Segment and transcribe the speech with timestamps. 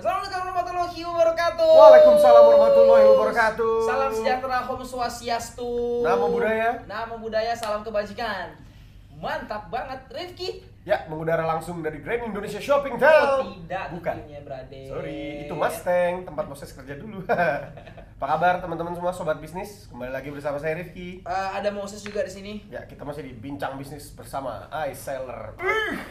[0.00, 1.72] Assalamualaikum warahmatullahi wabarakatuh.
[1.76, 3.74] Waalaikumsalam warahmatullahi wabarakatuh.
[3.84, 6.00] Salam sejahtera, Om Swastiastu.
[6.00, 6.70] Nama budaya.
[6.88, 8.48] Nama budaya, salam kebajikan.
[9.20, 10.64] Mantap banget, Rifki.
[10.90, 13.62] Ya, mengudara langsung dari Grand Indonesia Shopping Oh, Town.
[13.62, 14.14] tidak Bukan.
[14.18, 14.90] tentunya, Brade.
[14.90, 17.22] Sorry, itu Mustang, tempat Moses kerja dulu.
[18.18, 19.86] Apa kabar teman-teman semua sobat bisnis?
[19.86, 21.22] Kembali lagi bersama saya Rifki.
[21.22, 22.52] Eh, ada Moses juga di sini.
[22.66, 25.54] Ya, kita masih di bincang bisnis bersama iSeller.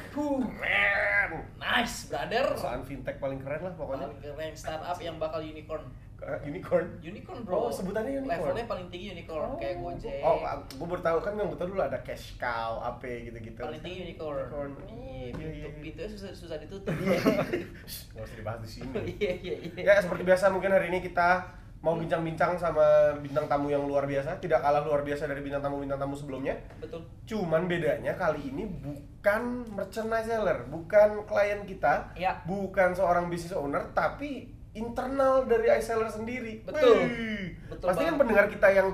[0.09, 1.43] Keren.
[1.59, 2.55] nice, brother.
[2.55, 4.07] Perusahaan fintech paling keren lah pokoknya.
[4.09, 5.83] Paling keren startup yang bakal unicorn.
[6.19, 6.99] Eh, Unicorn.
[6.99, 7.55] Unicorn, bro.
[7.57, 8.51] Oh, sebutannya unicorn.
[8.51, 10.19] Levelnya paling tinggi unicorn, kayak Gojek.
[10.19, 10.35] Oh,
[10.67, 13.55] gue baru tahu kan yang betul dulu ada cash cow, AP gitu-gitu.
[13.57, 14.43] paling tinggi unicorn.
[14.45, 14.71] Unicorn.
[14.85, 15.69] Iya, Iya, pintu, iya, iya.
[15.79, 16.95] pintunya susah susah ditutup.
[17.91, 18.91] Shh, Nggak usah dibahas di sini.
[19.15, 19.81] Iya, iya, iya.
[19.81, 21.43] Ya seperti biasa mungkin hari ini kita
[21.79, 22.83] mau bincang-bincang sama
[23.17, 26.51] bintang tamu yang luar biasa, tidak kalah luar biasa dari bintang tamu-bintang tamu sebelumnya.
[26.75, 27.07] Betul.
[27.23, 32.43] Cuman bedanya kali ini bukan merchandise seller, bukan klien kita, Ya.
[32.43, 36.61] bukan seorang business owner, tapi internal dari iSeller sendiri.
[36.65, 36.97] Betul.
[37.05, 37.45] Wih.
[37.69, 38.89] Betul Pasti kan pendengar kita yang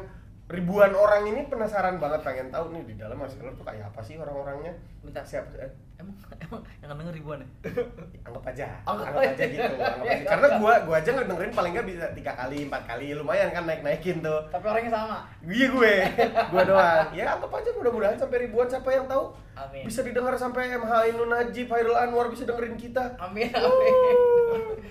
[0.46, 4.14] ribuan orang ini penasaran banget pengen tahu nih di dalam iSeller tuh kayak apa sih
[4.16, 4.78] orang-orangnya.
[5.02, 5.22] Bentar.
[5.22, 5.50] Siapa?
[5.58, 7.48] Eh, Emang emang yang denger ribuan ya?
[8.28, 9.44] anggap aja Anggap anggap, aja.
[9.48, 10.28] gitu anggap aja.
[10.28, 13.80] karena gua gua aja ngedengerin paling nggak bisa tiga kali empat kali lumayan kan naik
[13.80, 15.24] naikin tuh Tapi orangnya sama.
[15.42, 15.94] iya gue
[16.52, 19.88] gua doang ya anggap aja mudah-mudahan sampai ribuan siapa yang tahu Amin.
[19.88, 23.96] bisa didengar sampai MH Ainun Najib Hairul Anwar bisa dengerin kita Amin, amin.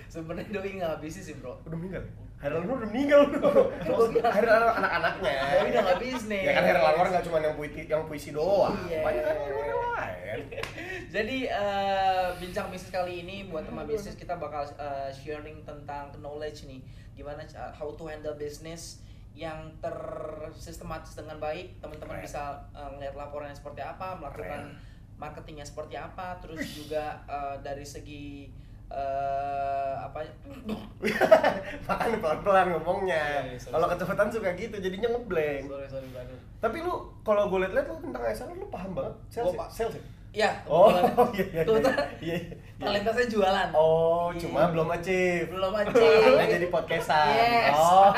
[0.08, 1.60] Sebenarnya doi nggak bisnis sih, Bro.
[1.62, 2.00] udah meninggal
[2.44, 3.72] Hairul Anwar udah meninggal bro.
[4.36, 5.32] Hairul Anwar anak-anaknya.
[5.32, 6.44] Doi udah nggak bisnis.
[6.44, 8.76] ya kan Hairul Anwar nggak cuma yang puisi yang puisi doang.
[8.84, 9.00] Iya.
[9.00, 10.38] banyak kan yang lain.
[11.14, 16.68] Jadi eh, bincang bisnis kali ini buat teman bisnis kita bakal eh, sharing tentang knowledge
[16.68, 16.84] nih,
[17.16, 19.00] gimana ca- how to handle business
[19.32, 21.80] yang tersistematis dengan baik.
[21.80, 22.26] Teman-teman Keren.
[22.28, 24.76] bisa ngeliat laporannya seperti apa, melakukan
[25.16, 28.52] marketingnya seperti apa, terus juga eh, dari segi
[28.94, 30.18] eh, apa
[31.84, 36.38] makanya pelan-pelan ngomongnya Iya, iya, kalau kecepatan suka gitu jadinya ngeblank sorry sorry brother.
[36.58, 39.14] Tapi lu kalau gue liat-liat lu tentang ASL lu paham banget.
[39.28, 39.94] Sales, Gua pa- sales.
[39.94, 40.02] ya?
[40.34, 40.90] Ya, Oh,
[41.30, 41.62] iya iya.
[41.62, 42.34] kebetulan Iya.
[42.34, 42.38] iya.
[42.76, 43.68] Talentasnya jualan.
[43.70, 44.40] Oh, Iya.
[44.42, 45.46] cuma belum achieve.
[45.46, 45.92] Belum aja.
[45.94, 47.26] Makanya jadi podcastan.
[47.30, 47.70] Yes.
[47.72, 48.10] Oh.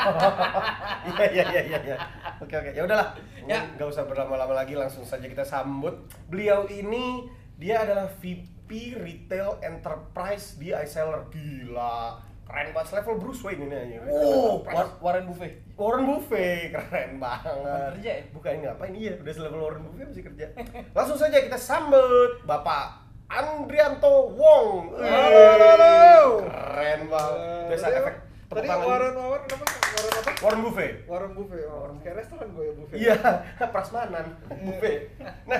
[1.05, 1.97] Iya iya iya iya iya.
[2.39, 2.71] Oke oke.
[2.71, 3.13] Ya udahlah.
[3.45, 3.61] Ya.
[3.67, 5.93] Enggak usah berlama-lama lagi, langsung saja kita sambut.
[6.25, 11.23] Beliau ini dia adalah VP Retail Enterprise di iSeller.
[11.29, 12.19] Gila.
[12.43, 13.97] Keren banget level Bruce Wayne ini aja.
[14.07, 14.63] Oh.
[14.63, 15.59] War- Warren Buffett.
[15.75, 17.99] Warren Buffett keren banget.
[17.99, 18.23] Kerja ya?
[18.31, 20.45] Bukan ini ngapain iya, udah selevel Warren Buffett masih kerja.
[20.91, 24.95] Langsung saja kita sambut Bapak Andrianto Wong.
[24.95, 25.11] Halo,
[25.43, 25.97] halo, halo.
[26.41, 27.67] Keren banget.
[27.67, 28.23] Biasa Tadi efek apa?
[28.47, 28.85] tepuk Tadi tangan.
[28.87, 29.65] Warren Warren apa?
[29.67, 30.31] Warren apa?
[30.39, 30.93] Warren Buffett.
[31.03, 31.63] Warren Buffet.
[31.67, 32.95] Oh, kayak restoran gue ya Buffet.
[32.95, 33.15] Iya,
[33.75, 34.25] prasmanan
[34.63, 34.99] Buffett.
[35.43, 35.59] Nah,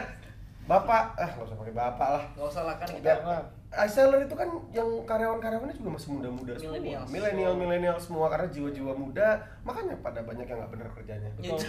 [0.67, 2.23] Bapak, ah nggak usah pakai Bapak lah.
[2.35, 3.15] Gak usah lah kan kita.
[3.67, 6.75] ISeller itu kan yang karyawan-karyawannya juga masih muda-muda semua.
[7.07, 11.29] Milenial, milenial semua karena jiwa-jiwa muda, makanya pada banyak yang nggak benar kerjanya.
[11.39, 11.59] Betul.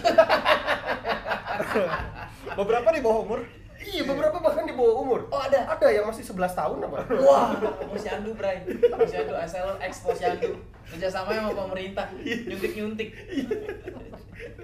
[2.58, 3.40] Beberapa di bawah umur.
[3.78, 5.20] Iya, beberapa bahkan di bawah umur.
[5.30, 5.78] Oh ada.
[5.78, 6.98] Ada yang masih 11 tahun apa?
[7.26, 7.54] Wah,
[7.86, 8.66] posyandu Bray.
[8.66, 10.58] Posyandu, Asalon X posyandu.
[10.90, 12.10] Kerjasama sama pemerintah.
[12.18, 13.14] Nyuntik nyuntik.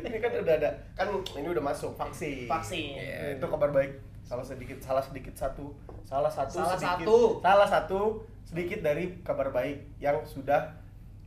[0.05, 1.07] ini kan udah ada, kan
[1.39, 2.51] ini udah masuk vaksin.
[2.51, 2.99] Vaksin.
[2.99, 4.14] Iya, itu kabar baik.
[4.25, 7.19] Salah sedikit, salah sedikit satu, salah satu, Salah sedikit, satu.
[7.41, 8.01] salah satu
[8.43, 10.73] sedikit dari kabar baik yang sudah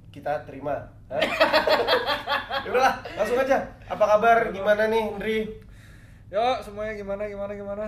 [0.10, 0.90] kita terima.
[1.08, 1.22] Hah?
[2.68, 2.74] Ya
[3.16, 3.64] langsung aja.
[3.88, 4.52] Apa kabar?
[4.52, 5.40] Gimana nih, Indri?
[6.28, 7.86] Yo, semuanya gimana gimana gimana?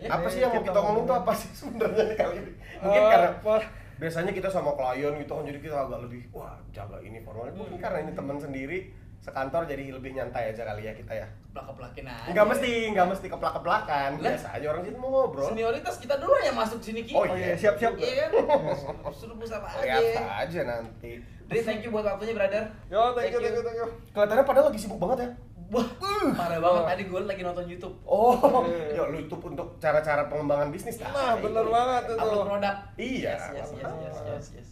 [0.00, 2.52] Ya, apa sih yang mau kita ngomong tuh apa sih sebenarnya nih kali ini?
[2.80, 3.54] Mungkin Eh, karena apa?
[4.00, 7.76] biasanya kita sama klien gitu kan jadi kita agak lebih wah jaga ini formal mungkin
[7.76, 8.88] karena ini teman sendiri
[9.20, 12.30] sekantor jadi lebih nyantai aja kali ya kita ya Plak-plakin aja.
[12.30, 14.32] nggak mesti nggak mesti keplak keplakan Lah.
[14.32, 17.12] biasa aja orang situ mau ngobrol Senioritas kita dulu yang masuk sini Ki.
[17.12, 17.98] Oh, iya, siap siap.
[17.98, 18.30] Iya kan?
[19.18, 20.22] Suruh pusat lihat aja.
[20.40, 22.62] aja nanti Dri, thank you buat waktunya, brother.
[22.86, 23.88] Yo, thank you, thank you, thank you.
[24.14, 25.30] kelihatannya padahal lagi sibuk banget ya
[25.70, 25.86] Wah,
[26.34, 26.82] parah banget.
[26.88, 27.94] Tadi gue lagi nonton YouTube.
[28.02, 28.94] oh Iya.
[28.96, 32.14] ya lu YouTube untuk cara-cara pengembangan bisnis Nah, bener banget itu.
[32.16, 32.76] Upload produk.
[32.96, 33.30] Iya.
[33.30, 34.68] Yes, yes, yes, yes, yes, yes.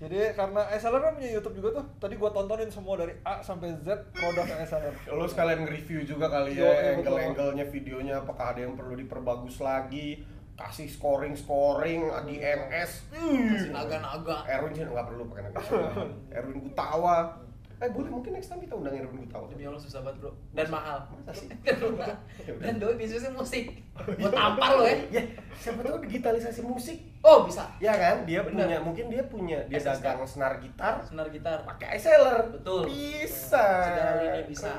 [0.00, 1.84] Jadi karena Esaler kan punya YouTube juga tuh.
[2.00, 4.96] Tadi gua tontonin semua dari A sampai Z produk Esaler.
[5.12, 10.24] Lo sekalian nge-review juga kali Yo, ya, angle-angle-nya videonya apakah ada yang perlu diperbagus lagi,
[10.56, 13.12] kasih scoring-scoring di MS.
[13.12, 14.48] Kasih naga-naga.
[14.48, 15.60] Erwin sih nggak perlu pakai naga.
[16.40, 17.36] Erwin Gutawa.
[17.80, 19.48] Eh boleh mungkin next time kita undang Irwin Gutawa.
[19.48, 21.48] Demi Allah susah banget bro Dan mahal Masa sih?
[21.64, 22.12] Dan mahal.
[22.62, 25.22] Dan doi bisnisnya musik Gue tampar lo ya Ya,
[25.56, 27.00] siapa tahu digitalisasi musik.
[27.24, 28.28] Oh bisa Ya kan?
[28.28, 28.68] Dia Bener.
[28.68, 30.04] punya mungkin dia punya dia SSK.
[30.04, 32.52] dagang senar gitar Senar gitar pakai iSeller.
[32.52, 32.88] Betul.
[32.88, 33.64] Bisa.
[33.64, 34.70] Segala lini bisa.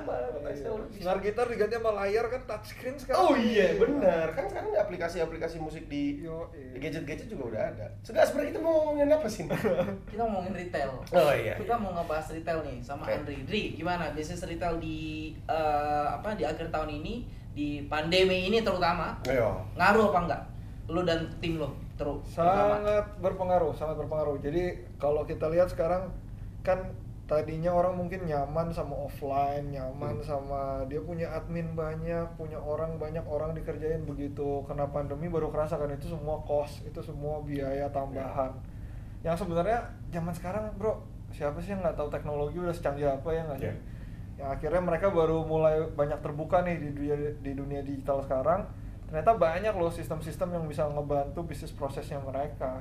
[0.50, 0.70] Bisa.
[0.94, 3.22] Senar gitar diganti sama layar kan touchscreen sekarang.
[3.22, 4.34] Oh iya, benar.
[4.34, 6.78] Kan sekarang aplikasi-aplikasi musik di iya.
[6.82, 7.88] gadget-gadget juga udah ada.
[8.02, 9.44] Sekarang sebenarnya kita mau ngomongin apa sih?
[10.10, 11.54] Kita ngomongin retail Oh iya.
[11.62, 13.16] Kita mau ngebahas retail nih sama Oke.
[13.16, 18.60] Andri Dri, gimana bisnis retail di eh, apa di akhir tahun ini di pandemi ini
[18.60, 19.64] terutama Ayo.
[19.76, 20.42] ngaruh apa enggak?
[20.88, 22.82] Lu dan tim lo terus terutama.
[22.82, 26.10] sangat berpengaruh sangat berpengaruh jadi kalau kita lihat sekarang
[26.62, 26.82] kan
[27.24, 30.26] tadinya orang mungkin nyaman sama offline nyaman Hmm.
[30.26, 35.78] sama dia punya admin banyak punya orang banyak orang dikerjain begitu kena pandemi baru kerasa
[35.78, 38.52] kan itu semua cost itu semua biaya tambahan
[39.22, 39.80] yang sebenarnya
[40.10, 40.98] zaman sekarang bro
[41.32, 43.76] siapa sih yang nggak tahu teknologi udah secanggih apa ya nggak sih Iya.
[44.38, 48.66] yang akhirnya mereka baru mulai banyak terbuka nih di dunia di dunia digital sekarang
[49.06, 52.80] ternyata banyak loh sistem-sistem yang bisa ngebantu bisnis prosesnya mereka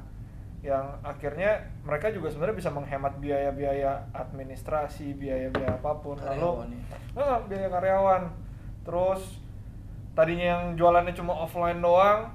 [0.60, 6.82] yang akhirnya mereka juga sebenarnya bisa menghemat biaya-biaya administrasi biaya-biaya apa pun lalu Karyawan ya.
[7.16, 8.22] Ah, biaya karyawan
[8.84, 9.40] terus
[10.12, 12.28] tadinya yang jualannya cuma offline doang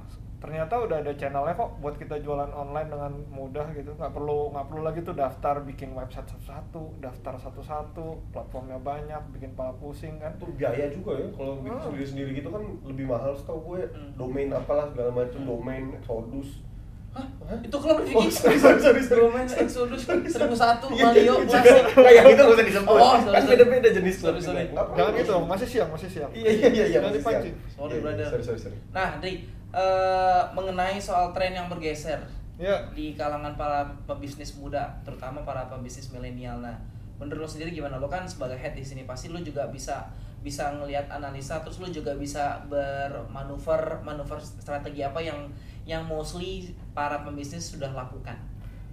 [0.46, 4.66] ternyata udah ada channelnya kok buat kita jualan online dengan mudah gitu nggak perlu nggak
[4.68, 10.38] perlu lagi tuh daftar bikin website satu-satu daftar satu-satu platformnya banyak bikin pala pusing kan
[10.38, 11.84] Itu biaya juga ya kalau bikin Hmm.
[11.84, 13.90] sendiri-sendiri gitu kan lebih mahal setahu gue.
[13.90, 14.14] Hmm.
[14.16, 16.62] Domain apalah segala macam, domain Exodus.
[17.10, 17.26] Hah?
[17.42, 17.58] Hah?
[17.58, 19.22] Itu klub Oh, bikin sorry, sorry, sorry, sorry.
[19.24, 21.84] Domain Exodus seribu satu Iya, Malio iya, klasik.
[21.96, 22.92] Nggak, yang itu nggak usah disebut.
[22.94, 23.52] Oh, sorry, kan sorry.
[23.56, 24.66] beda-beda jenis Sorry, sorry.
[24.70, 27.00] jangan gitu masih siang masih siang Iya, iya, iya, iya.
[27.02, 27.44] Masih siang.
[27.72, 28.26] Sorry, Iya, iya, brother.
[28.30, 28.78] Sorry, sorry, sorry.
[28.92, 29.34] Nah, Dri,
[29.76, 32.24] eh, mengenai soal tren yang bergeser
[32.56, 36.64] ya di kalangan para pebisnis muda, terutama para pebisnis milenial.
[36.64, 36.80] Nah,
[37.20, 38.00] menurut lo sendiri gimana?
[38.00, 40.08] Lo kan sebagai head di sini pasti lo juga bisa
[40.40, 45.52] bisa ngelihat analisa, terus lo juga bisa bermanuver manuver strategi apa yang
[45.84, 48.40] yang mostly para pebisnis sudah lakukan.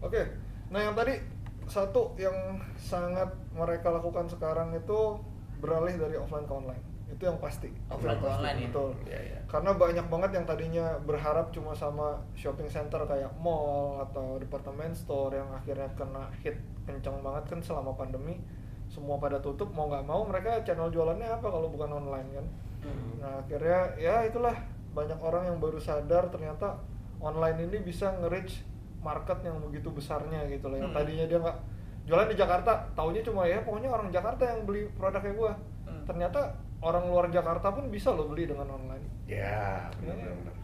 [0.03, 0.27] Oke,
[0.75, 1.23] nah yang tadi
[1.71, 2.35] satu yang
[2.75, 5.15] sangat mereka lakukan sekarang itu
[5.63, 6.92] beralih dari offline ke online.
[7.13, 7.69] Itu yang pasti.
[7.93, 8.69] Offline ke online ya?
[8.73, 8.91] Betul.
[9.05, 9.39] Iya, iya.
[9.45, 15.37] Karena banyak banget yang tadinya berharap cuma sama shopping center kayak mall atau department store
[15.37, 16.57] yang akhirnya kena hit
[16.89, 18.41] kencang banget kan selama pandemi.
[18.89, 22.47] Semua pada tutup mau nggak mau mereka channel jualannya apa kalau bukan online kan.
[22.85, 23.21] Hmm.
[23.21, 24.57] Nah akhirnya ya itulah
[24.93, 26.77] banyak orang yang baru sadar ternyata
[27.21, 28.61] online ini bisa nge-reach
[29.01, 30.77] market yang begitu besarnya gitu loh.
[30.81, 30.99] Yang Hmm.
[31.01, 31.59] tadinya dia nggak
[32.03, 35.53] jualan di Jakarta, taunya cuma ya pokoknya orang Jakarta yang beli produknya gua.
[35.87, 36.03] Hmm.
[36.05, 36.41] Ternyata
[36.83, 39.07] orang luar Jakarta pun bisa loh beli dengan online.
[39.31, 40.55] Ya, benar-benar.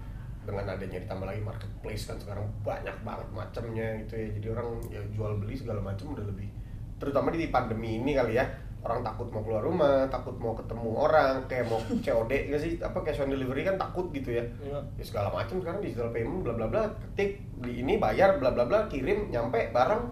[0.43, 4.27] Dengan adanya ditambah lagi marketplace kan sekarang banyak banget macamnya gitu ya.
[4.35, 6.51] Jadi orang ya jual beli segala macam udah lebih
[6.99, 8.45] terutama di pandemi ini kali ya.
[8.79, 12.73] Orang takut mau keluar rumah, takut mau ketemu orang, kayak mau COD nggak sih?
[12.79, 14.45] Apa cash on delivery kan takut gitu ya.
[14.63, 14.79] Iya.
[14.99, 18.67] Ya segala macam sekarang digital payment bla bla bla, ketik beli ini bayar bla bla
[18.67, 20.03] bla, kirim nyampe barang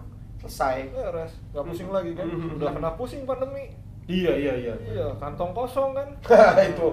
[0.43, 0.91] selesai.
[0.91, 2.27] Beres, nggak pusing lagi kan?
[2.27, 2.55] Hmm.
[2.59, 3.86] Udah kena pusing pandemi.
[4.07, 4.73] Iya iya iya.
[4.87, 6.07] Iya, kantong kosong kan?
[6.71, 6.89] itu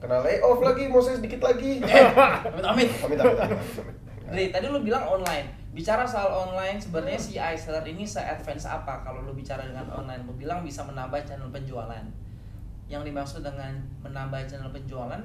[0.00, 1.84] kena layoff lagi, mau saya sedikit lagi.
[1.84, 2.88] Amit amit.
[3.04, 3.52] Amit amit amit.
[3.52, 4.04] amit.
[4.32, 5.52] Dri, tadi lu bilang online.
[5.76, 10.24] Bicara soal online, sebenarnya si iSeller ini se-advance apa kalau lu bicara dengan online?
[10.24, 12.04] Lu bilang bisa menambah channel penjualan.
[12.88, 15.20] Yang dimaksud dengan menambah channel penjualan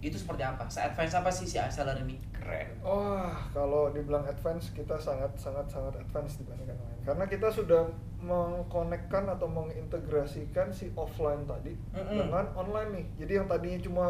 [0.00, 0.64] itu seperti apa?
[0.64, 2.16] Se-advance apa sih si iSeller ini?
[2.32, 2.68] Keren.
[2.80, 7.00] Wah, kalau dibilang advance kita sangat sangat sangat advance dibandingkan lain.
[7.04, 7.84] Karena kita sudah
[8.24, 12.16] mengkonekkan atau mengintegrasikan si offline tadi Mm-mm.
[12.16, 13.06] dengan online nih.
[13.24, 14.06] Jadi yang tadinya cuma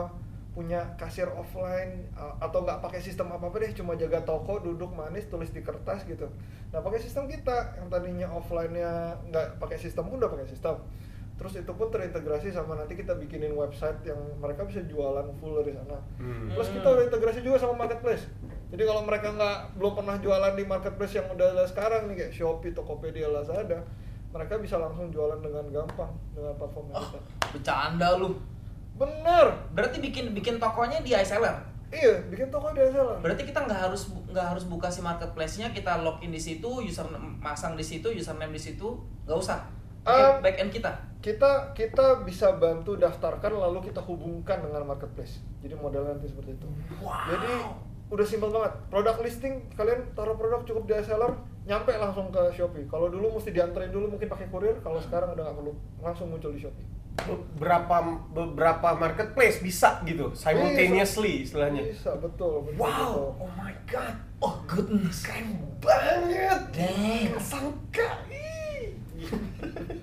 [0.51, 4.91] punya kasir offline uh, atau nggak pakai sistem apa apa deh, cuma jaga toko, duduk
[4.91, 6.27] manis, tulis di kertas gitu.
[6.75, 10.75] Nah pakai sistem kita yang tadinya offline-nya nggak pakai sistem pun udah pakai sistem.
[11.41, 15.73] Terus itu pun terintegrasi sama nanti kita bikinin website yang mereka bisa jualan full dari
[15.73, 15.97] sana.
[16.21, 16.53] Hmm.
[16.53, 18.29] Plus kita udah integrasi juga sama marketplace.
[18.69, 22.33] Jadi kalau mereka nggak belum pernah jualan di marketplace yang udah ada sekarang nih kayak
[22.37, 23.81] Shopee, Tokopedia, Lazada,
[24.31, 27.19] mereka bisa langsung jualan dengan gampang dengan platform Oh, kita.
[27.57, 28.37] bercanda lu.
[29.01, 29.47] Bener.
[29.73, 31.57] Berarti bikin bikin tokonya di iSeller.
[31.91, 33.19] Iya, bikin toko di seller.
[33.19, 37.03] Berarti kita nggak harus nggak harus buka si marketplace-nya, kita login di situ, user
[37.43, 38.95] masang di situ, username di situ,
[39.27, 39.80] nggak usah.
[40.11, 40.93] Um, back end kita.
[41.21, 45.39] Kita kita bisa bantu daftarkan lalu kita hubungkan dengan marketplace.
[45.61, 46.69] Jadi modelnya nanti seperti itu.
[46.99, 47.29] Wow.
[47.29, 47.53] Jadi
[48.09, 48.73] udah simpel banget.
[48.89, 51.31] Produk listing kalian taruh produk cukup di seller,
[51.63, 52.89] nyampe langsung ke Shopee.
[52.89, 56.51] Kalau dulu mesti dianterin dulu mungkin pakai kurir, kalau sekarang udah nggak perlu, langsung muncul
[56.51, 56.89] di Shopee.
[57.21, 58.01] beberapa
[58.33, 62.65] beberapa marketplace bisa gitu simultaneously istilahnya Bisa betul.
[62.65, 63.45] betul, wow betul.
[63.45, 65.21] oh my god Oh goodness.
[65.21, 65.53] keren
[65.85, 67.37] banget Dang.
[67.37, 68.50] Sangka Ih.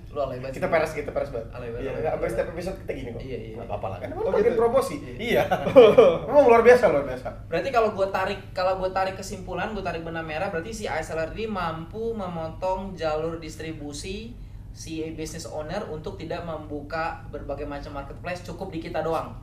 [0.07, 0.57] Lu Alay banget.
[0.57, 3.37] kita peres kita peres banget Alay banget, iya sampai setiap episode kita gini kok Iya,
[3.39, 3.53] iya.
[3.55, 4.59] nggak apa-apa lah kan Oh, bagian gitu?
[4.59, 5.43] promosi iya
[6.29, 10.01] emang luar biasa luar biasa Berarti kalau gue tarik kalau gue tarik kesimpulan, gue tarik
[10.01, 14.33] benang merah, berarti si iSeller ini mampu memotong jalur distribusi
[14.71, 19.33] si business owner untuk tidak membuka berbagai macam marketplace cukup di kita doang.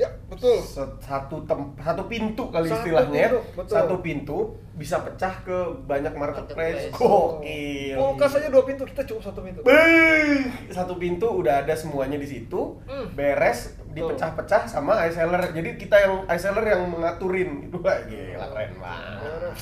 [0.00, 0.56] Ya betul.
[1.00, 3.28] Satu tem satu pintu kali Satu istilahnya ya.
[3.28, 3.74] pintu, betul.
[3.76, 4.38] satu pintu
[4.72, 6.88] bisa pecah ke banyak marketplace.
[6.96, 7.96] Gokil.
[8.00, 9.60] Kulkas aja dua pintu kita cukup satu pintu.
[9.60, 12.80] Beuh, satu pintu udah ada semuanya di situ.
[12.88, 13.12] Hmm.
[13.12, 15.52] beres dipecah-pecah sama iSeller.
[15.52, 17.68] Jadi kita yang iSeller yang mengaturin.
[17.68, 19.52] Itu wah gila keren banget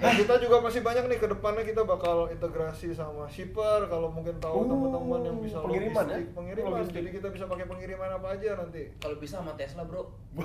[0.00, 4.32] Nah, kita juga masih banyak nih ke depannya kita bakal integrasi sama shipper kalau mungkin
[4.38, 6.34] tahu Oh, teman-teman yang bisa pengiriman logistik, ya?
[6.34, 6.70] pengiriman.
[6.72, 6.96] Logistik.
[6.96, 8.82] Jadi kita bisa pakai pengiriman apa aja nanti.
[8.96, 10.02] Kalau bisa sama Tesla, Bro.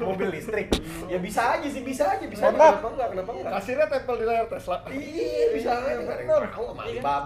[0.00, 0.72] mobil listrik
[1.04, 4.46] ya bisa aja sih bisa aja bisa kenapa enggak kenapa enggak Kasirnya tempel di layar
[4.48, 4.76] Tesla.
[4.88, 7.20] iya bisa aja Iya, nggak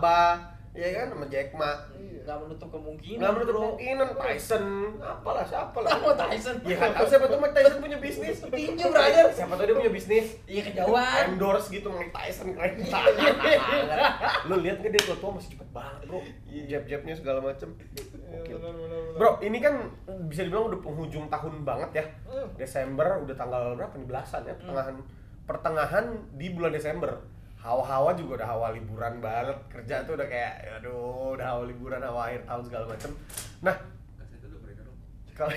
[0.81, 1.07] Iya kan?
[1.13, 1.73] Sama Jack Ma.
[1.93, 2.21] Iya.
[2.25, 3.19] Nggak menutup kemungkinan.
[3.21, 4.65] nggak menutup kemungkinan Tyson.
[4.97, 5.91] Apalah siapa lah.
[5.93, 6.57] Sama Tyson.
[6.65, 8.37] ya kan tahu siapa tuh Mike Tyson punya bisnis?
[8.57, 9.27] Tinju, brother.
[9.37, 10.27] siapa tuh dia punya bisnis?
[10.49, 11.25] Iya kejauhan.
[11.37, 12.73] endorse gitu Mike Tyson keren
[14.49, 16.21] lu lihat nggak dia tua masih cepet banget bro?
[16.49, 17.69] Jab jabnya segala macem.
[18.31, 18.57] Iya,
[19.21, 19.75] bro ini kan
[20.33, 22.05] bisa dibilang udah penghujung tahun banget ya.
[22.25, 22.49] Hmm.
[22.57, 24.07] Desember udah tanggal berapa nih?
[24.09, 24.97] Belasan ya pertengahan.
[25.45, 26.05] Pertengahan
[26.39, 27.11] di bulan Desember
[27.61, 32.33] hawa-hawa juga udah hawa liburan banget kerja tuh udah kayak aduh udah hawa liburan hawa
[32.33, 33.11] akhir tahun segala macem
[33.61, 33.77] nah
[35.37, 35.53] kalau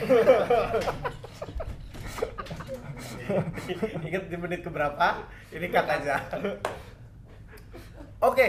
[4.08, 5.08] inget di menit keberapa
[5.52, 6.16] ini cut aja
[8.28, 8.48] oke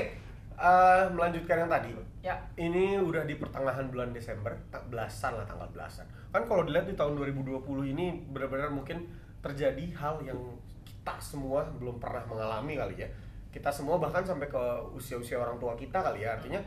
[0.59, 1.91] eh, melanjutkan yang tadi
[2.25, 2.41] Ya.
[2.57, 6.09] ini udah di pertengahan bulan Desember, tak belasan lah tanggal belasan.
[6.33, 9.13] Kan kalau dilihat di tahun 2020 ini benar-benar mungkin
[9.45, 10.41] terjadi hal yang
[10.89, 13.09] kita semua belum pernah mengalami kali ya.
[13.55, 14.63] Kita semua bahkan sampai ke
[14.99, 16.35] usia-usia orang tua kita kali ya.
[16.35, 16.59] Artinya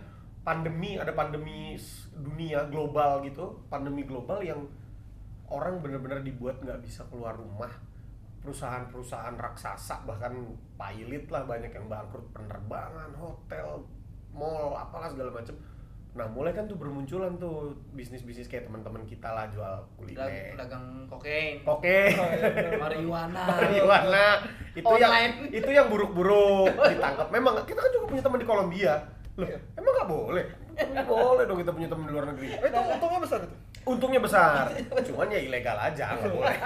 [0.48, 1.76] pandemi, ada pandemi
[2.16, 4.64] dunia global gitu, pandemi global yang
[5.52, 7.68] orang benar-benar dibuat nggak bisa keluar rumah.
[8.40, 10.32] Perusahaan-perusahaan raksasa bahkan
[10.80, 13.84] pilot lah banyak yang bangkrut, penerbangan, hotel,
[14.32, 15.60] mall, apalah segala macem.
[16.18, 21.62] Nah mulai kan tuh bermunculan tuh bisnis-bisnis kayak teman-teman kita lah jual kuliner, Dagang kokain.
[21.62, 21.98] oke,
[22.76, 23.42] Marijuana.
[23.54, 24.28] marijuana,
[24.74, 25.14] itu yang
[25.48, 27.30] itu yang buruk-buruk ditangkap.
[27.30, 28.94] Memang kita kan juga punya teman di Kolombia.
[29.38, 29.62] Loh, Iya.
[29.78, 30.46] emang nggak boleh?
[31.06, 32.48] Boleh dong kita punya teman di luar negeri.
[32.50, 33.56] Eh, itu untungnya besar itu.
[33.88, 34.64] Untungnya besar,
[35.08, 36.58] cuman ya ilegal aja nggak boleh.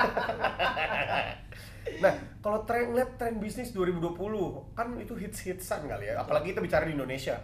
[1.99, 4.15] nah, kalau tren lihat tren bisnis 2020
[4.71, 6.23] kan itu hits-hitsan kali ya.
[6.23, 7.35] Apalagi kita bicara di Indonesia.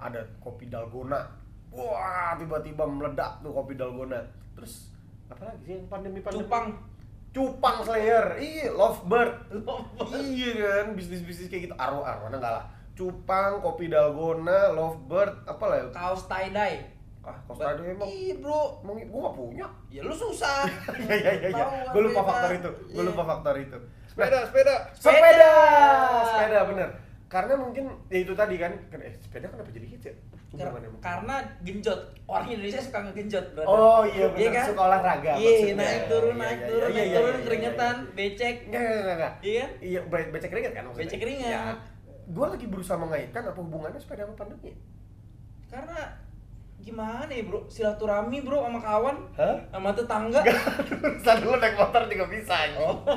[0.00, 1.20] Ada kopi dalgona.
[1.70, 4.18] Wah, tiba-tiba meledak tuh kopi dalgona.
[4.56, 4.90] Terus
[5.30, 6.42] apa lagi sih yang pandemi-pandemi?
[6.42, 6.66] Cupang.
[7.30, 8.26] Cupang Slayer.
[8.42, 9.32] Iya, Lovebird.
[10.10, 11.74] iya kan, bisnis-bisnis kayak gitu.
[11.78, 12.64] Arwah, arwana enggak lah.
[12.98, 15.78] Cupang, kopi dalgona, Lovebird, apa lah?
[15.94, 16.80] Kaos tie dye.
[17.20, 18.80] Ah, kos tadi emang Iya, Bro.
[18.80, 19.66] Emang gua gak punya.
[19.92, 20.64] Ya lu susah.
[21.04, 21.48] Iya iya iya.
[21.52, 21.64] iya.
[21.84, 22.70] Tahu, Gue lupa faktor itu.
[22.88, 23.08] Gue Iya.
[23.12, 23.78] lupa faktor itu.
[24.08, 24.74] Sepeda, sepeda.
[24.96, 25.20] sepeda.
[25.20, 25.52] Sepeda.
[26.26, 26.88] Sepeda bener.
[27.30, 30.10] Karena mungkin ya itu tadi kan, kan eh sepeda kenapa jadi hits ya?
[30.50, 31.00] Kar- Hubungannya mungkin.
[31.00, 33.70] karena genjot orang Indonesia suka ngegenjot brother.
[33.70, 35.74] Oh iya benar, suka olahraga iya maksudnya.
[35.78, 38.12] naik turun Iya, naik iya, turun iya, naik iya, turun iya, keringetan iya.
[38.12, 41.04] becek Enggak enggak enggak, iya kan Iya, be- becek keringet kan maksudnya?
[41.06, 41.48] Becek keringat.
[41.48, 41.62] Ya,
[42.26, 44.70] gue lagi berusaha mengaitkan apa hubungannya sepeda sama pandemi.
[45.66, 45.96] karena
[46.76, 49.56] gimana ya bro silaturahmi bro sama kawan Hah?
[49.70, 50.40] sama tetangga
[51.06, 52.94] Urusan dulu naik motor juga bisa oh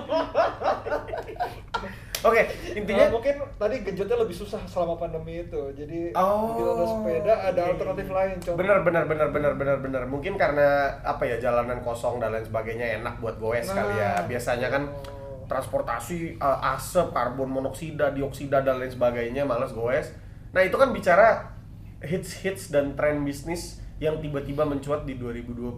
[2.23, 2.39] Oke,
[2.71, 5.59] Intinya intinya mungkin tadi genjotnya lebih susah selama pandemi itu.
[5.75, 8.15] Jadi Oh, begitu ada sepeda ada iya, alternatif iya.
[8.15, 8.35] lain.
[8.39, 8.55] Contoh.
[8.55, 10.03] Bener bener bener bener bener bener.
[10.07, 10.67] Mungkin karena
[11.03, 13.75] apa ya jalanan kosong dan lain sebagainya enak buat goes Nah.
[13.75, 14.11] kali ya.
[14.23, 15.43] Biasanya kan Oh.
[15.43, 20.15] transportasi uh, asap, karbon monoksida, dioksida dan lain sebagainya males goes.
[20.51, 21.51] Nah itu kan bicara
[21.99, 25.75] hits-hits dan tren bisnis yang tiba-tiba mencuat di 2020.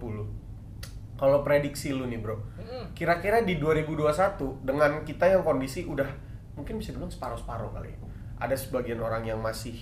[1.16, 2.36] Kalau prediksi lu nih bro,
[2.92, 6.06] kira-kira di 2021 dengan kita yang kondisi udah
[6.56, 7.92] mungkin bisa dibilang separuh-separuh kali.
[7.92, 8.00] ya.
[8.40, 9.76] Ada sebagian orang yang masih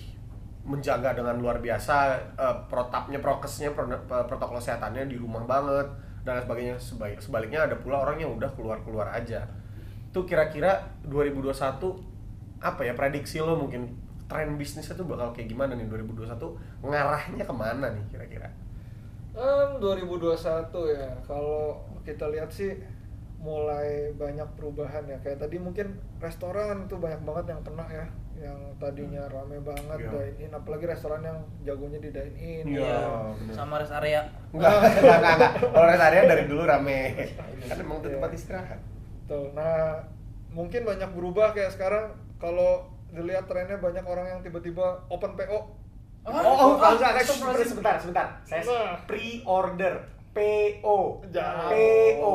[0.64, 1.94] menjaga dengan luar biasa
[2.34, 5.86] eh, protapnya, prokesnya, pro- eh, protokol kesehatannya di rumah banget
[6.26, 6.76] dan sebagainya.
[6.80, 9.44] Sebaik, sebaliknya ada pula orang yang udah keluar-keluar aja.
[10.14, 11.98] Tuh kira-kira 2021
[12.64, 13.92] apa ya prediksi lo mungkin
[14.24, 16.32] tren bisnisnya tuh bakal kayak gimana nih 2021
[16.80, 18.48] ngarahnya ke mana nih kira-kira?
[19.36, 21.10] Em, 2021 ya.
[21.26, 21.76] Kalau
[22.06, 22.72] kita lihat sih
[23.44, 25.20] mulai banyak perubahan ya.
[25.20, 28.06] Kayak tadi mungkin restoran tuh banyak banget yang kena ya.
[28.34, 30.10] Yang tadinya rame banget Iya.
[30.10, 32.64] dine in, apalagi restoran yang jagonya di dine in.
[32.66, 32.80] Iya.
[32.80, 32.98] iya
[33.30, 33.54] bener.
[33.54, 35.52] sama rest area Enggak, enggak, enggak.
[35.62, 37.00] Kalau rest area dari dulu rame.
[37.62, 38.14] Kan emang itu Iya.
[38.16, 38.80] tempat istirahat.
[39.24, 40.00] Tuh, nah
[40.50, 45.58] mungkin banyak berubah kayak sekarang kalau dilihat trennya banyak orang yang tiba-tiba open PO
[46.24, 46.40] Apa?
[46.40, 47.68] Oh, oh, Ah, sebentar, astagfirullahaladzim.
[47.70, 48.26] sebentar, sebentar.
[48.42, 48.96] Saya Nah.
[49.04, 49.94] pre-order.
[49.94, 50.00] PO.
[50.00, 50.23] Jangan.
[50.34, 50.96] PO.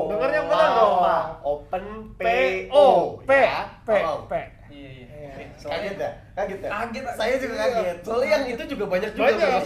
[0.10, 0.96] Dengar yang benar dong.
[1.04, 1.18] Apa?
[1.44, 2.74] Open P PO.
[2.74, 2.86] O
[3.22, 3.62] P ya.
[3.84, 4.24] P Oh.
[4.26, 4.34] P.
[4.72, 5.08] Iya, iya.
[5.20, 5.32] Iya.
[5.60, 6.12] Kaget ya?
[6.34, 6.70] Kaget ya?
[6.72, 7.66] Kaget, Saya juga iya.
[7.68, 7.98] kaget.
[8.08, 9.24] Soalnya yang itu juga banyak juga.
[9.28, 9.50] Banyak.
[9.52, 9.64] Bang.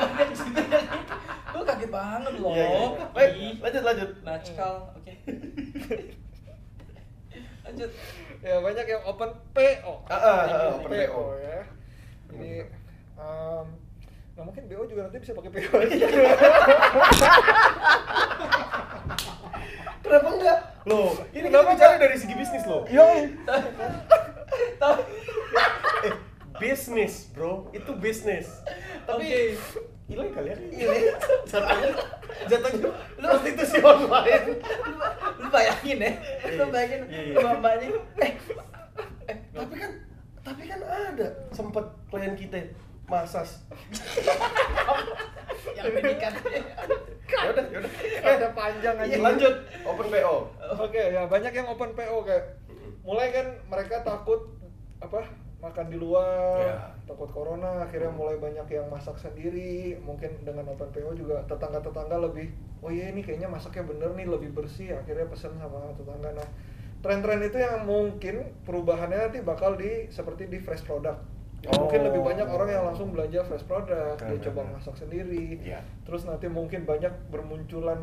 [0.00, 0.62] banyak juga.
[1.50, 2.50] Gue kaget banget loh.
[2.56, 2.86] Iya, iya.
[3.12, 4.10] Baik, lanjut lanjut.
[4.24, 5.12] Natskal, oke.
[7.60, 7.90] Lanjut.
[8.40, 9.92] Ya banyak yang open PO.
[10.08, 11.22] Ah, ah, ah, open PO.
[11.36, 11.60] ya.
[12.30, 12.52] Ini
[13.20, 13.66] um,
[14.40, 16.06] nah mungkin BO juga nanti bisa pakai PO aja.
[20.00, 20.58] Kenapa enggak?
[20.88, 22.00] Loh, ini Kenapa bicara enggak?
[22.00, 22.88] dari segi bisnis loh.
[22.88, 23.36] Yoi.
[24.80, 25.02] Tapi
[26.00, 26.14] Eh,
[26.56, 27.68] bisnis, bro.
[27.70, 28.48] Itu bisnis.
[29.04, 29.60] Tapi
[30.08, 30.56] ilegal ya?
[31.44, 31.90] Jatuhnya,
[32.48, 34.56] jatuhnya prostitusi online.
[35.36, 36.12] lu bayangin ya,
[36.56, 37.34] lu bayangin Iya, iya.
[37.36, 38.32] mbak-mbaknya eh
[39.28, 39.90] Eh, tapi kan
[40.40, 42.56] tapi kan ada sempet klien kita
[43.10, 43.66] masas.
[45.76, 46.32] yang menikah.
[47.30, 47.92] Ya udah, ya udah.
[48.22, 49.16] Ada panjang aja.
[49.18, 49.54] Lanjut.
[49.82, 50.36] Open PO.
[50.78, 52.44] Oke, ya banyak yang open PO kayak
[53.02, 54.54] mulai kan mereka takut
[55.00, 55.24] apa
[55.60, 56.76] makan di luar, Ya.
[57.04, 60.00] takut corona, akhirnya mulai banyak yang masak sendiri.
[60.00, 62.48] Mungkin dengan open PO juga tetangga-tetangga lebih,
[62.80, 64.96] oh iya ini kayaknya masaknya bener nih lebih bersih.
[64.96, 66.32] Akhirnya pesan sama tetangga.
[66.32, 66.48] Nah,
[67.04, 71.20] tren-tren itu yang mungkin perubahannya nanti bakal di seperti di fresh product.
[71.60, 72.06] Ya, Mungkin Oh.
[72.08, 75.60] lebih banyak orang yang langsung belanja fresh product, dia Keren, coba masak sendiri.
[75.60, 75.84] Iya.
[76.02, 78.00] Terus nanti mungkin banyak bermunculan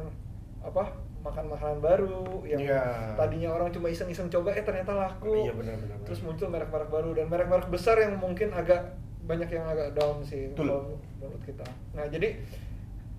[0.62, 3.18] apa makan makanan baru yang Iya.
[3.18, 5.42] tadinya orang cuma iseng-iseng coba eh ternyata laku.
[5.42, 5.98] Iya, benar, benar.
[6.06, 8.94] Terus muncul merek-merek baru dan merek-merek besar yang mungkin agak
[9.26, 11.66] banyak yang agak down sih kalau menurut kita.
[11.92, 12.38] Nah, jadi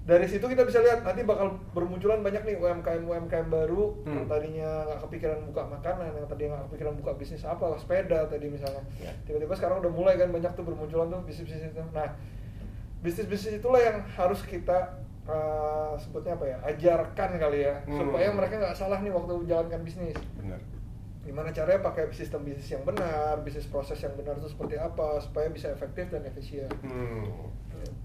[0.09, 4.27] dari situ kita bisa lihat nanti bakal bermunculan banyak nih UMKM UMKM baru yang Hmm.
[4.27, 8.81] tadinya nggak kepikiran buka makanan, yang tadinya nggak kepikiran buka bisnis apa, sepeda tadi misalnya.
[8.97, 9.13] Ya.
[9.23, 11.83] Tiba-tiba sekarang udah mulai kan banyak tuh bermunculan tuh bisnis-bisnis itu.
[11.93, 12.09] Nah,
[12.99, 18.01] bisnis-bisnis itulah yang harus kita uh, sebutnya apa ya ajarkan kali ya Hmm.
[18.01, 20.57] supaya mereka nggak salah nih waktu menjalankan bisnis Benar.
[21.21, 25.47] gimana caranya pakai sistem bisnis yang benar bisnis proses yang benar itu seperti apa supaya
[25.49, 27.53] bisa efektif dan efisien Hmm.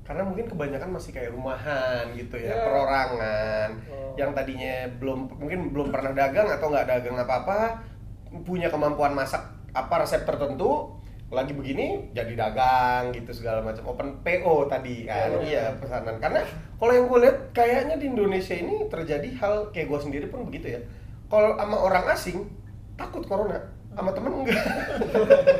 [0.03, 2.63] Karena mungkin kebanyakan masih kayak rumahan gitu ya, Ya.
[2.67, 3.69] perorangan.
[3.87, 4.13] Oh.
[4.19, 7.79] Yang tadinya belum mungkin belum pernah dagang atau nggak dagang apa-apa,
[8.43, 9.39] punya kemampuan masak
[9.71, 10.91] apa resep tertentu,
[11.33, 13.89] lagi begini jadi dagang gitu segala macam.
[13.89, 15.39] Open PO tadi kan, Ya.
[15.41, 16.21] iya pesanan.
[16.21, 16.45] Karena
[16.77, 20.77] kalau yang gue lihat kayaknya di Indonesia ini terjadi hal kayak gue sendiri pun begitu
[20.77, 20.81] ya.
[21.31, 22.45] Kalau sama orang asing
[22.93, 23.57] takut corona,
[23.93, 24.63] sama temen enggak.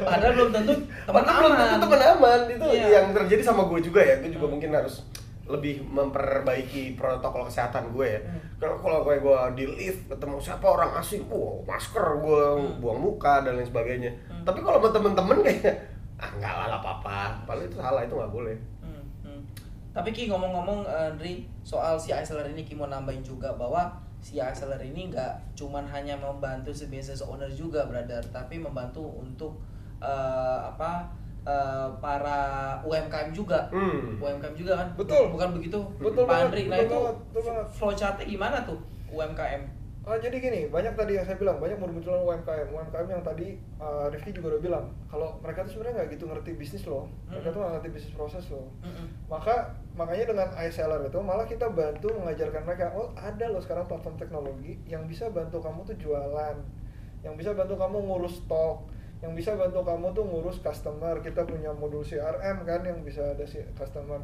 [0.04, 1.82] Padahal belum tentu teman Padahal belum tentu aman.
[1.84, 2.88] teman aman itu Iya.
[2.92, 5.06] yang terjadi sama gue juga ya gue juga mungkin harus
[5.44, 8.40] lebih memperbaiki protokol kesehatan gue ya Hmm.
[8.58, 12.80] kalau kalau gue gue di lift ketemu siapa orang asing wow masker gue Hmm.
[12.80, 14.44] buang muka dan lain sebagainya Hmm.
[14.44, 15.74] tapi kalau sama temen-temen kayaknya
[16.16, 19.42] ah enggak lah apa apa padahal itu salah itu nggak boleh Hmm, hmm.
[19.92, 24.40] Tapi Ki ngomong-ngomong eh, Andri soal si Iceler ini Ki mau nambahin juga bahwa si
[24.40, 29.60] Iceler ini nggak cuman hanya membantu si business owner juga brother, tapi membantu untuk
[30.00, 31.12] eh, apa
[31.44, 32.40] eh, para
[32.88, 33.68] UMKM juga.
[33.68, 34.16] Hmm.
[34.24, 34.88] UMKM juga kan?
[34.96, 35.28] Betul.
[35.36, 35.80] Bukan begitu?
[36.00, 37.68] Betul Pak Andri, nah betul itu banget, betul banget.
[37.76, 38.80] flow chartnya gimana tuh
[39.12, 39.83] UMKM?
[40.04, 42.76] Ah, jadi gini, banyak tadi yang saya bilang, banyak bermunculan UMKM.
[42.76, 46.52] UMKM yang tadi uh, Rifki juga udah bilang, kalau mereka tuh sebenarnya nggak gitu ngerti
[46.60, 47.08] bisnis loh.
[47.32, 47.56] Mereka Mm-mm.
[47.56, 48.68] tuh nggak ngerti bisnis proses loh.
[48.84, 49.08] Mm-mm.
[49.32, 54.20] Maka makanya dengan iSeller itu malah kita bantu mengajarkan mereka, oh ada loh sekarang platform
[54.20, 56.56] teknologi yang bisa bantu kamu tuh jualan,
[57.24, 58.84] yang bisa bantu kamu ngurus stok,
[59.24, 61.16] yang bisa bantu kamu tuh ngurus customer.
[61.24, 64.20] Kita punya modul CRM kan yang bisa ada si customer.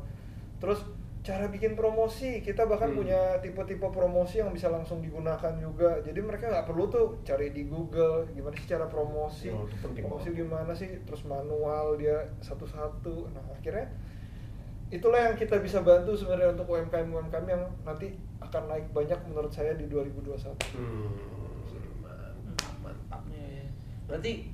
[0.60, 0.84] Terus
[1.30, 3.06] cara bikin promosi, kita bahkan Hmm.
[3.06, 6.02] punya tipe-tipe promosi yang bisa langsung digunakan juga.
[6.02, 10.40] Jadi mereka nggak perlu tuh cari di Google gimana sih cara promosi, Oh, promosi banget.
[10.42, 13.30] gimana sih, terus manual dia satu-satu.
[13.30, 13.86] Nah akhirnya
[14.90, 18.10] itulah yang kita bisa bantu sebenarnya untuk UMKM UMKM yang nanti
[18.42, 20.58] akan naik banyak menurut saya di 2021.
[20.74, 21.14] hmm.
[22.02, 23.70] mantap mantap iya.
[24.10, 24.50] Berarti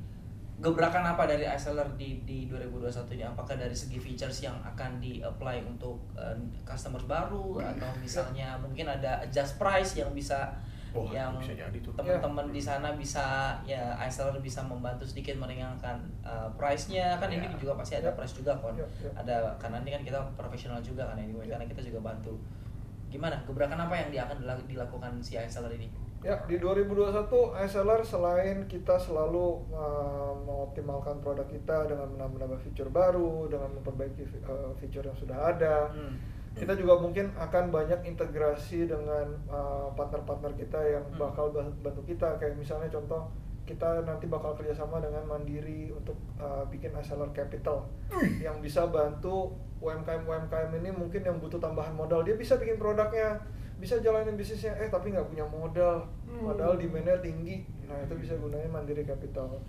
[0.65, 3.23] gebrakan apa dari iSeller di di 2021 ini?
[3.23, 6.34] Apakah dari segi features yang akan di-apply untuk eh,
[6.65, 10.49] customer baru atau misalnya mungkin ada adjust price yang bisa
[10.95, 11.36] Wah, yang
[11.91, 17.60] teman-teman di sana bisa ya iSeller bisa membantu sedikit meringankan eh, price-nya kan ini Ya.
[17.60, 18.15] juga pasti ada Ya.
[18.15, 18.73] price juga kan.
[18.73, 19.12] Ya, ya.
[19.13, 21.54] Ada karena ini kan kita profesional juga kan ini Ya.
[21.54, 22.34] karena kita juga bantu.
[23.12, 25.91] Gimana gebrakan apa yang dia akan dila- dilakukan si iSeller ini?
[26.26, 33.46] Ya, di 2021 iSeller selain kita selalu uh, mengoptimalkan produk kita dengan menambah-nambah fitur baru,
[33.46, 36.18] dengan memperbaiki uh, fitur yang sudah ada, Hmm.
[36.58, 41.22] kita juga mungkin akan banyak integrasi dengan uh, partner-partner kita yang Hmm.
[41.22, 42.42] bakal ba- bantu kita.
[42.42, 43.30] Kayak misalnya contoh
[43.66, 47.86] kita nanti bakal kerjasama dengan Mandiri untuk uh, bikin reseller capital
[48.38, 53.42] yang bisa bantu UMKM UMKM ini mungkin yang butuh tambahan modal dia bisa bikin produknya
[53.86, 54.74] bisa jalanin bisnisnya.
[54.82, 56.10] Eh tapi nggak punya modal.
[56.26, 56.52] Hmm.
[56.52, 57.63] padahal demandnya tinggi.
[57.86, 59.62] Nah itu bisa gunain Mandiri Capital.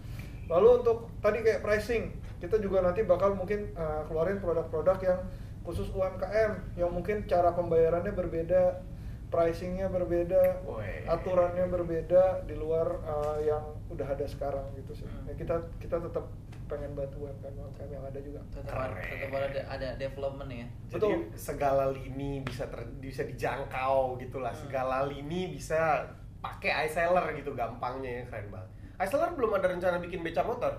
[0.48, 5.20] Lalu untuk tadi kayak pricing kita juga nanti bakal mungkin uh, keluarin produk-produk yang
[5.66, 8.82] khusus UMKM yang mungkin cara pembayarannya berbeda
[9.26, 10.62] pricingnya berbeda
[11.10, 15.06] aturannya berbeda di luar uh, yang udah ada sekarang gitu sih.
[15.06, 15.26] Hmm.
[15.30, 16.30] Ya, kita kita tetap
[16.66, 21.18] pengen bantu UMKM UMKM yang ada juga tetap tetap ada, ada development ya Jadi Betul.
[21.38, 24.50] segala lini bisa ter, bisa dijangkau gitulah.
[24.50, 24.62] Hmm.
[24.66, 26.02] Segala lini bisa
[26.42, 28.70] pakai iSeller gitu gampangnya ya keren banget.
[29.02, 30.72] iSeller belum ada rencana bikin beca motor.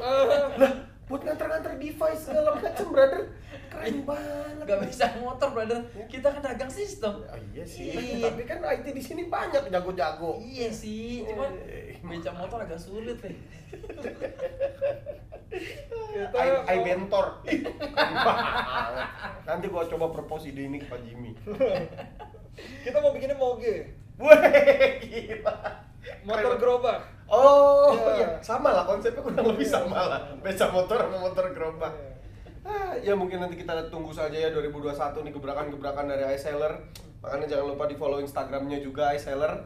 [0.60, 0.72] lah,
[1.10, 3.22] buat nganter-nganter device segala macam, brother.
[3.66, 4.62] Keren banget.
[4.62, 8.28] Gak bisa motor brother kita kan dagang sistem Oh, iya sih, Iya.
[8.28, 10.36] tapi kan IT di sini banyak jago-jago.
[10.38, 13.34] iya sih cuman Eh, beca motor agak sulit nih
[15.50, 17.42] kita I, I bentor.
[19.44, 21.32] Nanti gua coba propose ide ini ke Pak Jimmy.
[22.82, 23.88] kita mau bikinnya moge
[24.20, 25.56] Wih, gila.
[26.20, 28.10] motor gerobak Oh, Iya.
[28.18, 28.28] iya.
[28.42, 30.20] sama lah konsepnya kurang lebih Iya, sama lah.
[30.42, 31.94] Beca motor sama motor gerobak.
[31.94, 32.10] Iya.
[32.60, 36.74] Ah, ya mungkin nanti kita tunggu saja ya 2021 nih gebrakan-gebrakan dari iSeller.
[37.22, 39.62] Makanya jangan lupa di follow Instagramnya juga iSeller.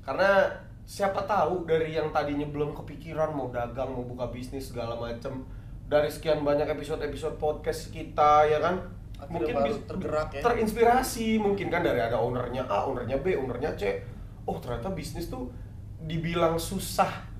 [0.00, 0.46] Karena
[0.82, 5.42] siapa tahu dari yang tadinya belum kepikiran mau dagang, mau buka bisnis segala macem
[5.86, 8.78] dari sekian banyak episode-episode podcast kita ya kan
[9.22, 10.40] Akhirnya baru bis- tergerak ya.
[10.42, 14.02] terinspirasi mungkin kan dari ada ownernya A, ownernya B, ownernya C.
[14.42, 15.46] Oh ternyata bisnis tuh
[16.02, 17.30] dibilang susah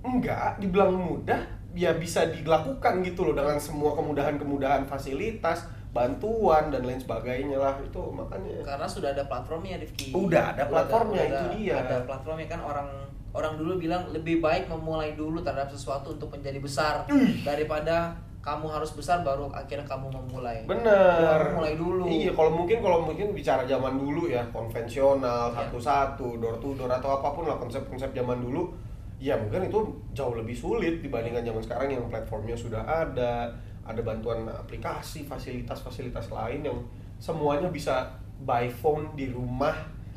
[0.00, 1.44] enggak, dibilang mudah,
[1.76, 8.00] ya bisa dilakukan gitu loh dengan semua kemudahan-kemudahan fasilitas, bantuan dan lain sebagainya lah itu
[8.08, 8.64] makanya.
[8.64, 11.82] karena sudah ada platformnya Rifki Udah ada platformnya, itu dia.
[11.82, 12.88] ada platformnya kan orang
[13.30, 17.04] orang dulu bilang lebih baik memulai dulu terhadap sesuatu untuk menjadi besar
[17.44, 21.52] daripada kamu harus besar baru akhirnya kamu memulai Bener.
[21.52, 25.68] Mulai dulu Iya, kalau mungkin kalau mungkin bicara zaman dulu ya konvensional Iya.
[25.68, 28.72] satu-satu, door to door atau apa pun lah konsep-konsep zaman dulu,
[29.16, 29.78] ya mungkin itu
[30.10, 36.64] jauh lebih sulit dibandingkan zaman sekarang yang platformnya sudah ada, ada bantuan aplikasi, fasilitas-fasilitas lain
[36.64, 36.78] yang
[37.16, 38.08] semuanya bisa
[38.40, 39.76] by phone di rumah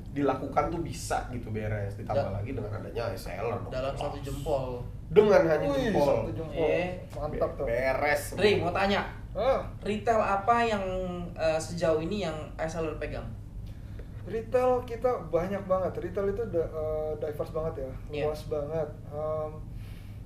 [0.09, 3.67] dilakukan tuh bisa gitu beres ditambah Da- lagi dengan adanya reseller dong.
[3.67, 6.85] dalam satu jempol dengan hanya Wih, jempol satu jempol Iya.
[7.11, 9.01] mantap tuh beres Ri mau tanya
[9.33, 10.83] ah retail apa yang
[11.33, 13.25] eh, sejauh ini yang iSeller pegang
[14.23, 15.99] Retail kita banyak banget.
[15.99, 18.23] Retail itu da- eh, diverse banget ya, Iya.
[18.23, 18.87] luas banget.
[19.11, 19.51] Em,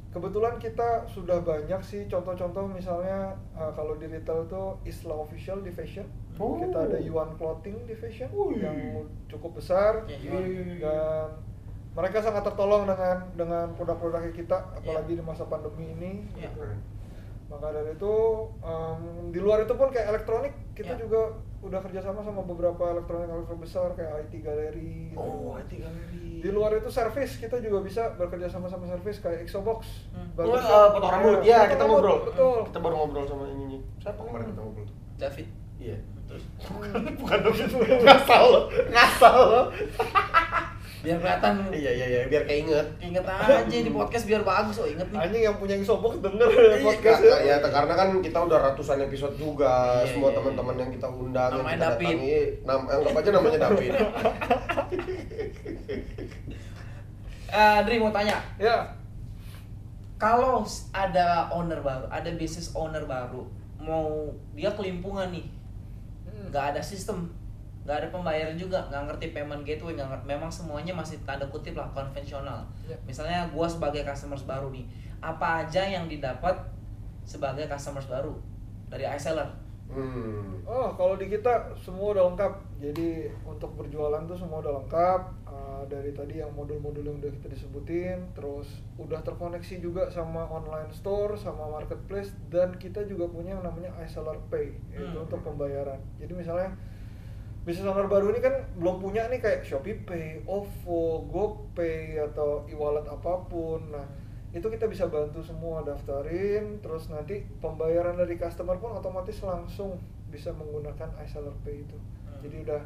[0.08, 5.74] kebetulan kita sudah banyak sih contoh-contoh misalnya eh, kalau di retail itu Isla Official di
[5.74, 6.06] fashion.
[6.38, 6.62] Oh.
[6.62, 8.62] Kita ada Yuan Clothing di fashion Wih.
[8.62, 8.78] yang
[9.26, 10.46] cukup besar Yuan.
[10.78, 11.28] dan
[11.98, 15.20] mereka sangat tertolong dengan dengan produk-produknya kita apalagi Iya.
[15.20, 16.12] di masa pandemi ini.
[16.32, 16.54] Iya.
[16.54, 16.62] gitu.
[17.48, 18.14] Maka dari itu
[18.60, 21.00] em, di luar itu pun kayak elektronik kita Ya.
[21.00, 21.22] juga
[21.58, 25.10] udah kerjasama sama beberapa elektronik elektronik besar kayak IT Gallery.
[25.10, 25.18] gitu.
[25.18, 29.42] oh IT Gallery Di luar itu service kita juga bisa bekerja sama sama service kayak
[29.42, 30.06] Exobox.
[30.12, 30.28] Hmm.
[30.30, 30.70] Oh, Barbershop.
[30.70, 31.38] eh, potong rambut.
[31.42, 32.18] Ya, potong kita rambut, ngobrol.
[32.28, 32.58] Betul.
[32.68, 33.78] Kita baru ngobrol sama ini.
[33.98, 34.96] Siapa kemarin kita ngobrol tuh?
[35.18, 35.98] David Iya.
[36.28, 36.44] terus
[37.22, 37.56] Bukan dong.
[38.06, 38.62] Ngasal lo.
[38.92, 39.62] Ngasal lo.
[40.98, 42.88] biar kelihatan Iya iya iya, biar keinget.
[43.00, 46.82] inget aja di podcast biar bagus oh inget nih Anjing yang punya Exobox denger Iya,
[46.82, 50.92] podcast Kak, ya, karena kan kita udah ratusan episode juga, Iya, semua iya, teman-teman yang
[50.92, 52.08] kita undang, yang Namanya kita David.
[52.10, 53.92] datangi, nam anggap aja namanya David.
[57.48, 58.84] Eh, Dri mau tanya Ya.
[60.18, 65.46] kalau ada owner baru ada bisnis owner baru mau dia kelimpungan nih
[66.28, 66.50] Hmm.
[66.50, 67.32] nggak ada sistem
[67.88, 71.72] nggak ada pembayaran juga nggak ngerti payment gateway nggak ngerti memang semuanya masih tanda kutip
[71.74, 73.00] lah konvensional Ya.
[73.08, 74.84] misalnya gua sebagai customers baru nih
[75.24, 76.52] apa aja yang didapat
[77.24, 78.36] sebagai customers baru
[78.88, 79.48] dari iSeller
[79.88, 80.60] Hmm.
[80.68, 81.48] Oh, kalau di kita
[81.80, 82.60] semua udah lengkap.
[82.76, 85.22] Jadi untuk berjualan tuh semua udah lengkap.
[85.48, 90.92] Uh, dari tadi yang modul-modul yang udah kita disebutin, terus udah terkoneksi juga sama online
[90.92, 95.24] store, sama marketplace, dan kita juga punya yang namanya iSeller Pay, yaitu Hmm.
[95.24, 96.04] untuk pembayaran.
[96.20, 96.76] Jadi misalnya
[97.68, 103.04] bisnis owner baru ini kan belum punya nih kayak Shopee Pay, OVO, GoPay atau e-wallet
[103.12, 103.92] apa pun.
[103.92, 104.08] Nah,
[104.56, 110.00] itu kita bisa bantu semua daftarin, terus nanti pembayaran dari customer pun otomatis langsung
[110.32, 112.00] bisa menggunakan iSeller Pay itu.
[112.00, 112.40] Hmm.
[112.48, 112.82] Jadi udah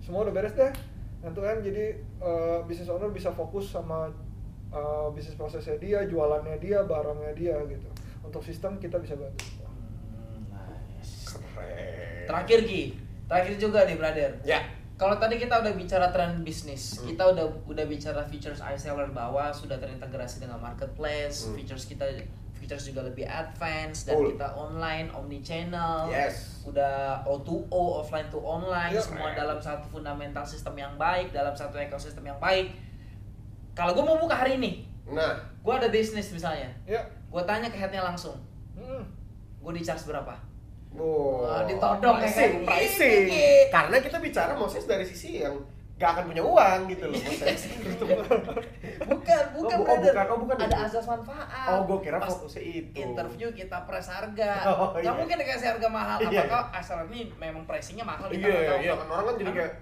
[0.00, 0.72] semua udah beres deh.
[1.20, 4.08] Nanti kan jadi eh, business owner bisa fokus sama
[4.72, 7.88] eh, bisnis prosesnya dia, jualannya dia, barangnya dia gitu.
[8.24, 9.44] Untuk sistem kita bisa bantu.
[9.60, 11.36] Hmm, nice.
[11.36, 12.24] Keren.
[12.32, 13.01] terakhir Ki
[13.32, 14.60] terakhir juga nih brother Ya.
[15.00, 17.10] Kalau tadi kita udah bicara tren bisnis, Hmm.
[17.10, 21.56] kita udah udah bicara features iSeller bahwa sudah terintegrasi dengan marketplace, Hmm.
[21.56, 22.04] features kita
[22.54, 24.38] features juga lebih advance dan Betul.
[24.38, 26.06] kita online, omni channel.
[26.06, 26.62] Yes.
[26.62, 29.02] Udah O2O, offline to online, Yep.
[29.02, 32.70] semua dalam satu fundamental sistem yang baik, dalam satu ekosistem yang baik.
[33.74, 37.02] Kalau gue mau buka hari ini, Nah, gue ada bisnis misalnya, Ya.
[37.02, 38.38] gue tanya ke headnya langsung,
[38.78, 39.02] Hmm.
[39.58, 40.30] gue di charge berapa?
[40.94, 41.42] Wow.
[41.42, 42.66] Wah, ditodong ya pricing, kan?
[42.66, 43.22] pricing.
[43.26, 43.60] Iya.
[43.68, 45.56] Karena kita bicara Moses dari sisi yang
[45.94, 47.60] gak akan punya uang gitu loh Moses.
[49.02, 50.12] Bukan, bukan, Oh, bu- oh, brother.
[50.12, 50.86] bukan, oh, bukan Ada itu.
[50.88, 51.68] asas manfaat.
[51.68, 52.90] Oh, gue kira Pas fokusnya itu.
[52.96, 54.52] Interview kita press harga.
[54.72, 55.12] Oh, Nggak iya.
[55.14, 56.18] mungkin dikasih harga mahal.
[56.20, 56.42] Iya.
[56.42, 58.80] Apakah asal ini memang pricingnya mahal Iya, nggak tahu.
[58.80, 59.72] iya kan orang kan jadi kayak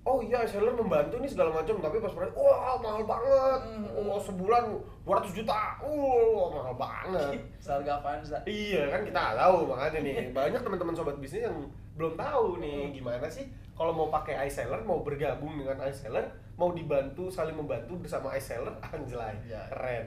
[0.00, 4.08] Oh iya, seller membantu nih segala macam, tapi pas price, wah mahal banget, Hmm.
[4.08, 4.72] oh, sebulan
[5.04, 7.36] 200 juta, uh mahal banget.
[7.64, 8.40] Seharga Avanza.
[8.42, 12.90] Iya kan kita nggak tahu makanya nih banyak teman-teman sobat bisnis yang belum tahu nih
[12.90, 13.44] gimana sih
[13.76, 16.24] kalau mau pakai iSeller mau bergabung dengan iSeller
[16.56, 19.68] mau dibantu saling membantu bersama iSeller anjlay Iya.
[19.68, 20.06] keren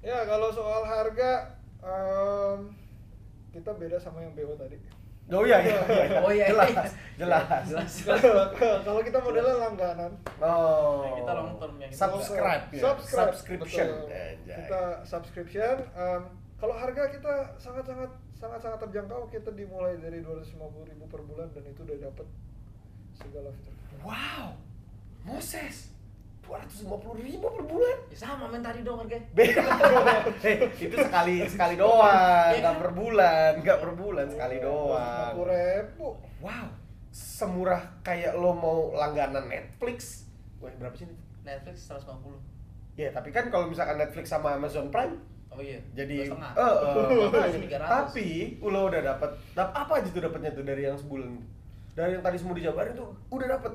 [0.00, 2.72] Ya kalau soal harga em,
[3.50, 4.80] kita beda sama yang BO tadi.
[5.26, 6.18] Oh iya iya, iya.
[6.22, 6.84] Oh, iya, jelas iya.
[7.18, 7.92] jelas Jelas.
[8.86, 10.12] kalau kita modelnya langganan.
[10.38, 14.08] oh Nah, kita long term yang subscribe ya Subscribe, subscription betul.
[14.46, 15.74] Kita subscription.
[15.98, 16.22] em,
[16.56, 21.80] kalau harga kita sangat-sangat sangat-sangat terjangkau, kita dimulai dari 250.000 ribu per bulan dan itu
[21.82, 22.26] udah dapat
[23.16, 23.74] segala fitur.
[24.04, 24.52] wow
[25.24, 25.95] Moses
[26.46, 26.86] 250
[27.20, 29.18] ribu per bulan Ya sama men tadi dong harga.
[29.36, 29.62] beda
[30.42, 35.50] Eh, itu sekali sekali doang Iya nggak per bulan nggak per bulan sekali doang 250
[35.50, 36.08] ribu.
[36.38, 36.66] wow
[37.10, 41.14] semurah kayak lo mau langganan Netflix wah berapa sih ini?
[41.42, 42.36] Netflix 150.
[42.94, 45.16] ya tapi kan kalau misalkan Netflix sama Amazon Prime
[45.48, 45.80] Oh iya.
[45.90, 46.52] jadi Dua setengah.
[46.54, 46.74] eh,
[47.32, 47.88] Makanya 300.
[47.88, 48.28] tapi
[48.60, 51.32] lo udah dapat dap apa aja tuh dapatnya tuh dari yang sebulan
[51.90, 53.72] dari yang tadi semua dijabarin tuh udah dapet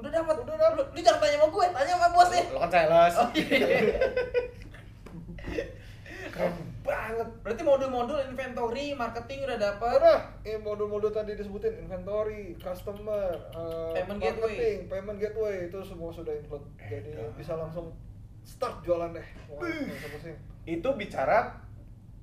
[0.00, 0.86] Udah dapat, udah dapat.
[0.96, 2.42] Lu jangan tanya sama gue, tanya sama bosnya.
[2.50, 3.50] lo kan sales Oh iya.
[6.30, 6.54] keren
[6.86, 9.98] banget Berarti modul-modul inventory, marketing udah dapat.
[10.00, 16.32] Udah, eh modul-modul tadi disebutin inventory, customer, eh, Payment marketing, payment gateway itu semua sudah
[16.32, 16.64] include.
[16.80, 17.34] Jadi Edan.
[17.36, 17.92] bisa langsung
[18.46, 19.26] start jualan deh.
[19.52, 19.68] Wah,
[20.64, 21.60] itu bicara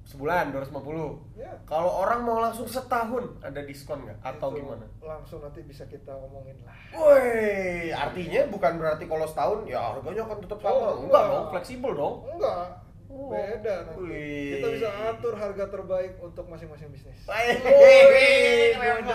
[0.07, 1.51] sebulan 250 Ya.
[1.67, 6.15] kalau orang mau langsung setahun ada diskon nggak atau itu gimana Langsung nanti bisa kita
[6.15, 6.71] omongin lah.
[6.91, 10.71] Woi, artinya bukan berarti kalau setahun ya harganya akan tetap sama.
[10.71, 11.23] Oh, enggak enggak.
[11.27, 12.15] dong, fleksibel dong.
[12.29, 12.65] Enggak,
[13.07, 13.31] Oh.
[13.31, 14.03] beda nanti.
[14.03, 14.51] Wih.
[14.53, 17.19] Kita bisa atur harga terbaik untuk masing-masing bisnis.
[17.23, 19.07] Wih, banget.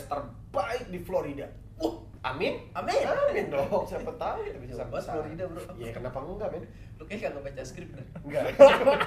[0.00, 1.46] Terbaik di Florida.
[1.76, 2.64] Uh, amin.
[2.72, 2.96] Amin.
[3.02, 3.84] Amin dong.
[3.84, 5.60] Siapa tahu kita bisa sampai Florida, bro.
[5.76, 6.64] Iya, kenapa enggak, men?
[7.00, 8.04] Lu kayak kagak baca skrip kan?
[8.20, 8.44] Enggak.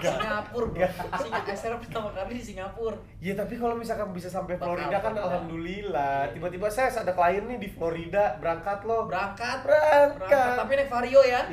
[0.01, 0.87] Singapura, bro.
[1.21, 2.97] Singapura SR pertama kali di Singapura.
[3.21, 6.33] Ya tapi kalau misalkan bisa sampai Florida kan alhamdulillah.
[6.33, 9.05] Tiba-tiba saya ada klien nih di Florida, berangkat loh.
[9.05, 9.61] Berangkat.
[9.61, 10.57] Berangkat.
[10.57, 11.45] Tapi naik vario ya.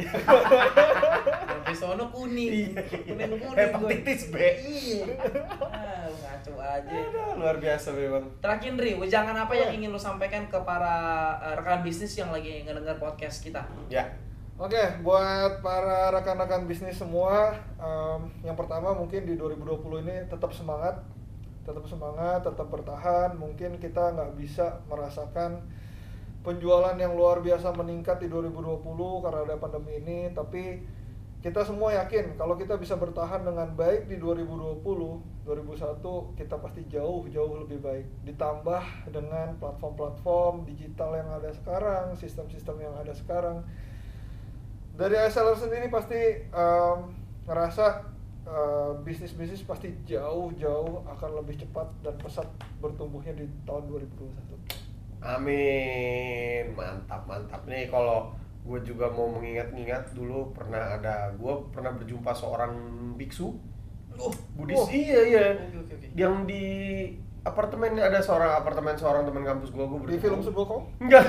[1.52, 2.72] Sampai sono kuning.
[2.72, 2.88] Iya.
[2.88, 3.60] Kuning kuning.
[3.60, 4.36] Hepatitis B.
[4.40, 5.04] Iya.
[5.60, 6.88] Ah, ngaco aja.
[6.88, 8.24] Aduh, luar biasa memang.
[8.40, 10.96] Terakhir Dri, jangan apa yang ingin lu sampaikan ke para
[11.44, 13.60] eh, rekan bisnis yang lagi ngedenger podcast kita?
[13.92, 14.08] Ya.
[14.60, 21.00] Oke, buat para rekan-rekan bisnis semua, em, yang pertama mungkin di 2020 ini tetap semangat,
[21.64, 23.40] tetap semangat, tetap bertahan.
[23.40, 25.64] Mungkin kita nggak bisa merasakan
[26.44, 30.84] penjualan yang luar biasa meningkat di 2020 karena ada pandemi ini, tapi
[31.40, 37.24] kita semua yakin kalau kita bisa bertahan dengan baik di 2020, 2001 kita pasti jauh
[37.32, 38.28] jauh lebih baik.
[38.28, 43.64] Ditambah dengan platform-platform digital yang ada sekarang, sistem-sistem yang ada sekarang
[44.92, 46.98] dari seller sendiri pasti em,
[47.44, 47.84] ngerasa
[48.42, 52.46] eh, bisnis-bisnis pasti jauh-jauh akan lebih cepat dan pesat
[52.78, 55.20] bertumbuhnya di tahun 2021.
[55.20, 57.60] Amin, mantap mantap.
[57.64, 62.72] Nih kalau gue juga mau mengingat-ingat dulu pernah ada gue pernah berjumpa seorang
[63.16, 63.52] biksu.
[64.12, 64.88] Uh, Buddhis Oh.
[64.88, 65.44] iya iya.
[65.70, 66.06] Oke, oke.
[66.12, 66.64] yang di
[67.40, 70.88] apartemen ada seorang apartemen seorang teman kampus gue gue Di film Suboko?
[70.98, 71.24] enggak.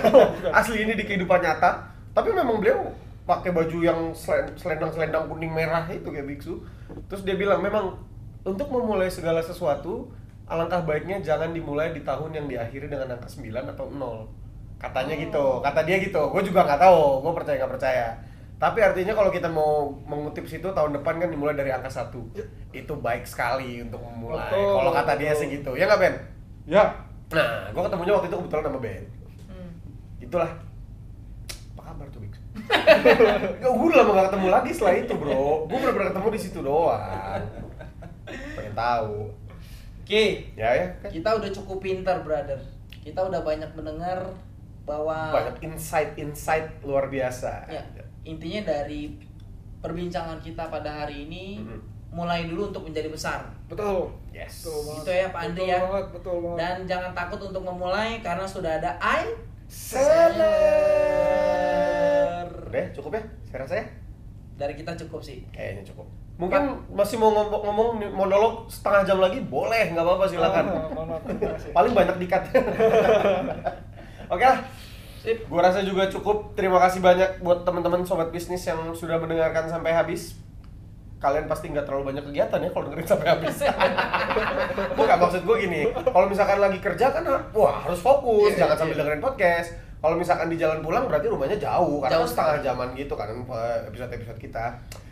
[0.52, 1.88] Asli ini di kehidupan nyata.
[2.12, 6.60] Tapi memang beliau pakai baju yang selen- selendang-selendang kuning merah itu kayak biksu.
[7.05, 7.95] Terus dia bilang memang
[8.41, 10.10] untuk memulai segala sesuatu
[10.45, 14.27] alangkah baiknya jangan dimulai di tahun yang diakhiri dengan angka 9 atau 0
[14.75, 15.21] katanya Oh.
[15.21, 16.21] gitu kata dia gitu.
[16.27, 17.21] Gue juga nggak tahu.
[17.21, 18.07] Gue percaya nggak percaya.
[18.57, 22.21] Tapi artinya kalau kita mau mengutip situ tahun depan kan dimulai dari angka satu.
[22.34, 22.45] Ya.
[22.71, 24.47] itu baik sekali untuk memulai.
[24.49, 25.75] Kalau kata dia sih gitu.
[25.75, 26.15] Ya nggak Ben?
[26.65, 26.84] Ya.
[27.29, 29.03] nah gue ketemunya waktu itu kebetulan sama Ben.
[29.45, 29.71] Hmm.
[30.19, 30.51] itulah.
[31.71, 32.19] Apa kabar tuh?
[33.61, 36.59] ya gue udah lama gak ketemu lagi setelah itu bro gue bener-bener ketemu di situ
[36.61, 37.41] doang
[38.27, 39.31] pengen tahu
[40.01, 40.85] Oke, Ya ya.
[40.99, 41.07] kan?
[41.09, 42.59] kita udah cukup pinter, brother.
[42.91, 44.19] Kita udah banyak mendengar
[44.83, 47.63] bahwa Banyak insight-insight luar biasa.
[47.65, 47.79] ya,
[48.21, 49.15] intinya dari
[49.79, 51.79] perbincangan kita pada hari ini Mhm.
[52.11, 53.39] mulai dulu untuk menjadi besar.
[53.65, 54.11] Betul.
[54.29, 54.67] Yes.
[54.67, 54.99] Betul banget.
[54.99, 55.79] Gitu ya, Pak Andri betul ya.
[55.79, 56.57] Banget, betul banget.
[56.59, 59.23] Dan jangan takut untuk memulai karena sudah ada I
[59.71, 61.20] Seller.
[62.71, 63.23] Udah cukup ya?
[63.51, 63.86] Saya rasa ya?
[64.55, 65.43] Dari kita cukup sih.
[65.51, 66.07] Kayaknya cukup.
[66.39, 66.63] Mungkin
[66.95, 70.65] masih mau ngomong, ngomong monolog setengah jam lagi boleh, nggak apa-apa silakan.
[70.71, 71.19] Oh.
[71.75, 72.47] Paling banyak dikat.
[74.34, 74.63] Oke lah.
[75.21, 75.38] Sip.
[75.51, 76.55] Gua rasa juga cukup.
[76.55, 80.39] Terima kasih banyak buat teman-teman sobat bisnis yang sudah mendengarkan sampai habis.
[81.21, 83.55] Kalian pasti nggak terlalu banyak kegiatan ya kalau dengerin sampai habis.
[84.97, 85.81] Bukan maksud gue gini.
[85.93, 87.21] Kalau misalkan lagi kerja kan,
[87.53, 88.81] wah harus fokus, Iya, jangan iya.
[88.81, 89.90] sambil dengerin podcast.
[90.01, 92.67] Kalau misalkan di jalan pulang berarti rumahnya jauh, karena Jauh setengah sekali.
[92.67, 94.65] jaman gitu kan eh, episode-episode kita.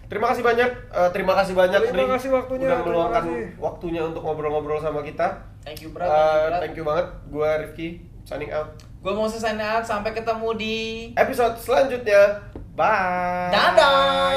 [0.09, 3.23] Terima kasih banyak, eh, terima kasih banyak Terima Dri, kasih waktunya, udah meluangkan
[3.61, 5.45] waktunya untuk ngobrol-ngobrol sama kita.
[5.61, 6.01] Thank you, bro.
[6.01, 6.57] Eh, Thank you, bro.
[6.57, 7.87] thank you banget, gue Rifki
[8.25, 8.73] signing out.
[8.99, 9.85] Gue mau selesai out.
[9.85, 10.75] Sampai ketemu di
[11.13, 12.41] Episode selanjutnya,
[12.73, 13.53] bye.
[13.53, 14.33] Dadah.